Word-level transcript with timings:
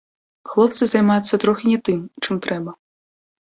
Хлопцы 0.53 0.87
займаюцца 0.91 1.39
троху 1.43 1.63
не 1.73 1.77
тым, 1.91 1.99
чым 2.23 2.41
трэба. 2.47 2.75